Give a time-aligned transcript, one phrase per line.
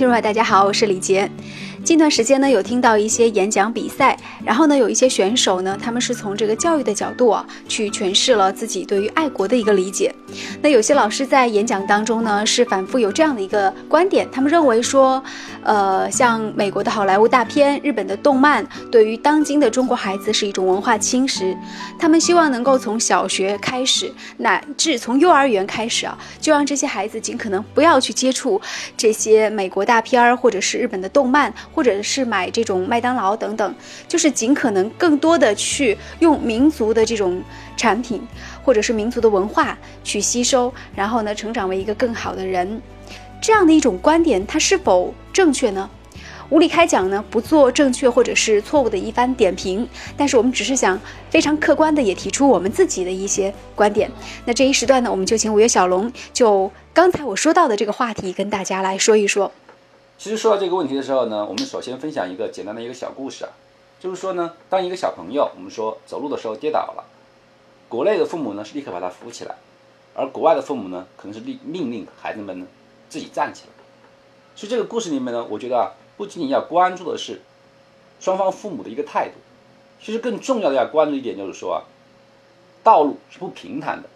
[0.00, 1.30] 听众朋友，大家好，我是李杰。
[1.82, 10.14] 近段时间呢，有听到一些演讲比赛，然后呢，有一些选手呢，他们是从这个教育的角度啊，去诠释了自己对于爱国的一个理解。
[10.62, 15.22] 那有些老师在演讲当中呢，是反复有这样的一个观点，他们认为说，
[15.64, 21.56] 呃，像美国的好莱坞大片、日本的动漫，对于当今的中国孩子是一种文化侵蚀。
[21.98, 28.60] 他们希望能够从小学开始，乃至从幼儿园开始啊，就让这些孩子尽可能不要去接触
[28.96, 31.52] 这些美国大片儿，或者是日本的动漫。
[31.72, 33.74] 或者是买这种麦当劳等等，
[34.08, 37.42] 就是尽可能更多的去用民族的这种
[37.76, 38.20] 产品，
[38.62, 42.80] 或者是民族的文化去吸收，然后呢，成长为一个更好的人。
[43.40, 45.88] 这样的一种观点，它是否正确呢？
[46.50, 54.10] 无理开讲呢，不做正确或者是错误的一番点评，但是我们只是想非常客观的也提出我们自己的一些观点。
[54.44, 59.52] 那这一时段呢，我们就请五月小龙就刚才我说到的这个话题跟大家来说一说。
[60.20, 63.50] 其实说到这个问题的时候呢，我们首先分享一个简单的一个小故事啊，
[63.98, 67.04] 就是说呢，当一个小朋友我们说走路的时候跌倒了，
[67.88, 69.54] 国内的父母呢是立刻把他扶起来，
[70.14, 72.66] 而国外的父母呢可能是令命令孩子们呢
[73.08, 73.72] 自己站起来。
[74.54, 77.40] 所以这个故事里面呢，我觉得啊，不仅仅要关注的是
[78.20, 79.36] 双方父母的一个态度，
[80.04, 81.80] 其实更重要的要关注一点就是说啊，
[82.84, 84.10] 道路是不平坦的，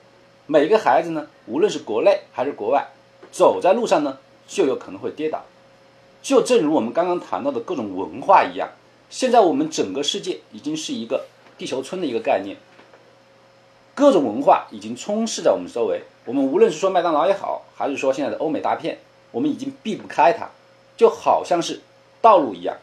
[0.45, 2.89] 每个孩子呢，无论是国内还是国外，
[3.33, 5.43] 走在路上呢就有可能会跌倒。
[6.25, 8.71] 就正如我们刚刚谈到的各种文化一样，
[9.11, 11.27] 现在我们整个世界已经是一个
[11.59, 12.57] 地球村的一个概念，
[13.95, 16.05] 各种文化已经充斥在我们周围。
[16.25, 19.01] 我们无论是说麦当劳也好，还是说现在的欧美大片，
[19.33, 20.49] 我们已经避不开它，
[20.97, 21.83] 就好像是
[22.23, 22.79] 道路一样。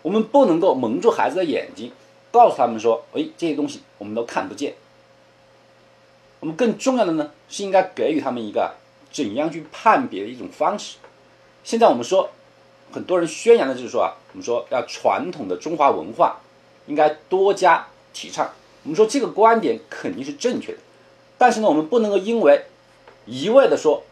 [0.00, 1.92] 我们不能够蒙住孩子的眼睛，
[2.30, 4.72] 告诉他们说：“哎，这些东西我们都看不见。”
[6.40, 8.76] 我们更重要的呢，是应该给予他们一个
[9.12, 10.96] 怎样去判别的一种方式。
[11.64, 12.30] 现在我们说，
[12.92, 16.40] 很多人宣扬的就是说啊，我们说要传统的中华文化
[16.86, 18.50] 应该多加提倡。
[18.82, 20.78] 我们说这个观点肯定是正确的，
[21.38, 22.64] 但是呢，我们不能够因为
[23.26, 24.02] 一味的说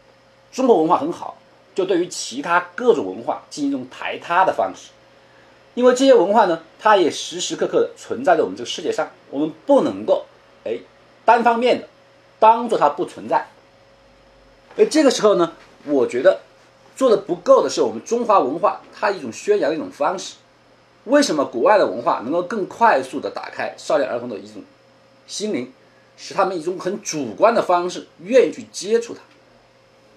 [0.51, 1.37] 中国文化很好，
[1.75, 4.91] 就对于其他各种文化进行一种排他的方式。
[5.75, 10.25] 因为这些文化呢，它也时时刻刻的存在在我们这个世界上，我们不能够
[10.63, 10.77] 哎
[11.25, 11.87] 单方面的
[12.39, 13.47] 当做它不存在。
[14.77, 15.51] 哎，这个时候呢，
[15.85, 16.39] 我觉得。
[16.95, 20.35] 做的不够的是我们中华文化它一种宣扬的一种方式。
[21.05, 24.61] 为什么国外的文化能够更快速的打开少年儿童的一种
[25.25, 25.73] 心灵，
[26.15, 29.21] 使他们一种很主观的方式愿意去接触它？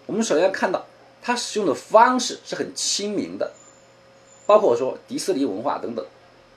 [0.05, 0.85] 我们首先看到
[1.23, 3.51] 它使用的方式是很亲民的，
[4.45, 6.05] 包括我说迪士尼文化等等，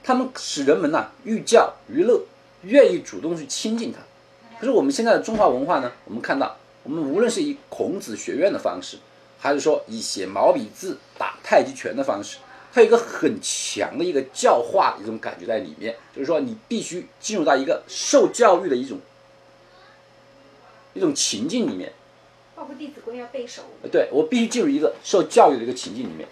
[0.04, 2.20] 他们使人们呢寓教于乐，
[2.64, 4.00] 愿意主动去亲近它。
[4.60, 8.98] 可是我们现在的中华文化呢，我们看到我们无论是以孔子学院的方式。
[9.38, 12.38] 还是说以写毛笔字打太极拳的方式，
[12.72, 18.98] 它有一个很强的一个教化的一种感觉在里面，就是说你必须进入到一个受教育的一种
[20.94, 21.92] 一种情境里面。
[22.56, 23.62] 包括《弟子规》要背熟。
[23.92, 26.28] 对我必须进入一个受教育的一个情境里面。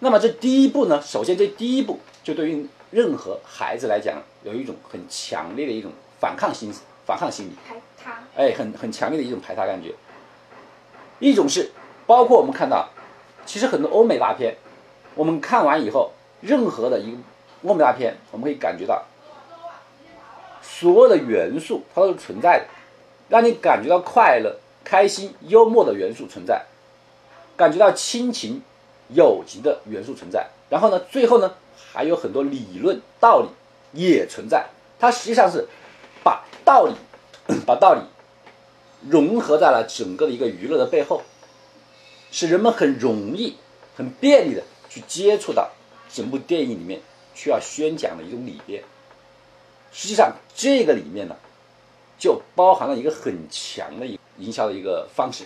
[0.00, 6.74] 那么这第一步呢，首先这第一步就对于任何孩子来讲，有一种很强烈的一种反抗心
[7.06, 7.52] 反抗心理。
[7.64, 8.24] 排他。
[8.34, 9.94] 哎，很很强烈的一种排他感觉。
[11.20, 11.70] 一种是。
[12.06, 12.88] 包括我们看到，
[13.46, 14.56] 其实很多欧美大片，
[15.14, 17.16] 我们看完以后，任何的一个
[17.64, 19.04] 欧美大片，我们可以感觉到，
[20.60, 22.66] 所有的元素它都是存在的，
[23.28, 26.64] 让你感觉到快乐、开心、幽默的元素存在，
[27.56, 28.62] 感觉到亲情、
[29.08, 30.48] 友情的元素存在。
[30.68, 31.54] 然后呢，最后呢，
[31.92, 33.48] 还有很多理论道理
[33.92, 34.66] 也存在。
[34.98, 35.66] 它实际上是
[36.22, 36.94] 把道理，
[37.66, 38.00] 把道理
[39.08, 41.22] 融合在了整个的一个娱乐的背后。
[42.36, 43.54] 使人们很容易、
[43.94, 45.70] 很便利的去接触到
[46.12, 47.00] 整部电影里面
[47.32, 48.82] 需要宣讲的一种理念。
[49.92, 51.36] 实际上，这个里面呢，
[52.18, 55.44] 就包含了一个很强的一营销的一个方式。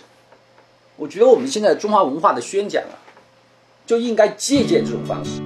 [0.95, 2.97] 我觉得我们现在中华文化的宣讲啊，
[3.85, 5.39] 就应该借鉴这种方式。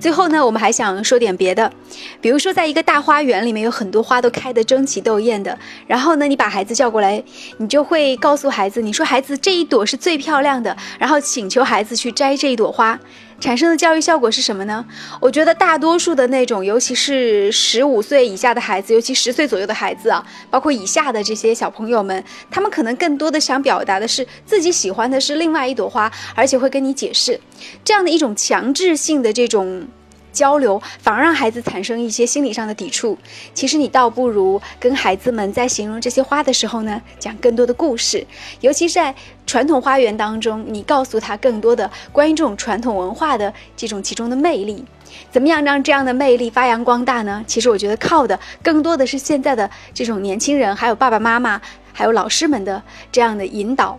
[0.00, 1.72] 最后呢，我们还想说点别的，
[2.20, 5.58] 比如说，在一个大花园里面，有很多花都开得争奇斗艳的。
[5.86, 7.22] 然后呢，你把孩子叫过来，
[7.58, 12.98] 你就会告诉孩子，你说孩子这一朵是最漂亮的，然后请求孩子去摘这一朵花，
[13.40, 14.84] 产生的教育效果是什么呢？
[15.20, 27.40] 我觉得大多数的那种，尤其是十五岁以下的孩子，尤其十岁左右的孩子啊，包括以下的这些小朋友们，他们可能更多的想表达的是自己喜欢的是另外一朵花，而且会跟你解释，
[27.84, 29.86] 这样的一种强制性的这种。
[30.32, 33.16] 交流，反而让孩子产生一些心理上的抵触。
[33.54, 38.26] 其实你倒不如跟孩子们在形容这些花的时候呢，讲更多的故事，
[38.60, 39.14] 尤其是在
[39.46, 44.84] 传统花园当中，你告诉他更多的关于这种传统文化的这种其中的魅力。
[45.30, 47.44] 怎么样让这样的魅力发扬光大呢？
[47.46, 51.60] 其实我觉得靠的更多的是现在的这种年轻人，还有爸爸妈妈，
[51.92, 52.80] 还有老师们的
[53.10, 53.98] 这样的引导。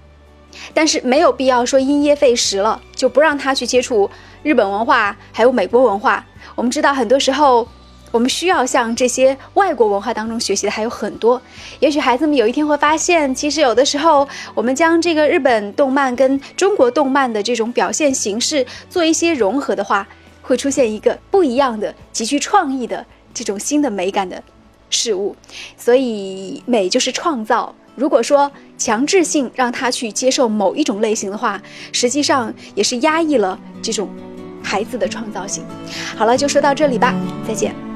[0.73, 4.09] 但是没有必要说因噎废食了，就不让他去接触
[4.43, 6.25] 日本文化，还有美国文化。
[6.55, 7.67] 我们知道，很多时候
[8.11, 11.41] 我们需要向这些外国文化当中学习的还有很多。
[11.79, 20.07] 也许孩子们有一天会发现，其实有的时候我们将这个日本动漫跟中国动漫的这种表现形式做一些融合的话，
[20.41, 24.43] 会出现一个不一样的、极具创意的这种新的美感的
[24.89, 25.35] 事物。
[25.77, 27.73] 所以，美就是创造。
[28.01, 31.61] 如果说强制性让他去接受某一种类型的话，
[31.91, 34.09] 实际上也是压抑了这种
[34.63, 35.63] 孩子的创造性。
[36.17, 37.13] 好了，就说到这里吧，
[37.47, 37.90] 再见。